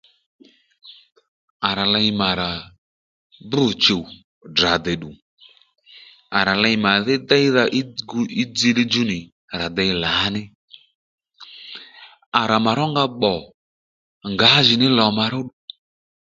[1.67, 2.49] À rà ley mà rà
[3.49, 4.03] bû chùw
[4.51, 5.11] Ddrà dèddù
[6.37, 9.19] à rà ley màdhí déydha í ngu í dziylíy djú nì
[9.59, 10.41] rà dey lǎní
[12.39, 13.33] à rà mà rónga pbò
[14.33, 15.53] ngǎjìní lò mà róddù